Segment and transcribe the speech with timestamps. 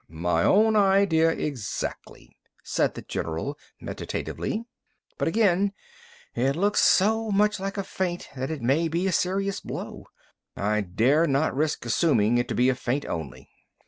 [0.09, 4.65] "My own idea exactly," said the general meditatively.
[5.19, 5.73] "But again,
[6.33, 10.07] it looks so much like a feint that it may be a serious blow.
[10.57, 13.47] I dare not risk assuming it to be a feint only."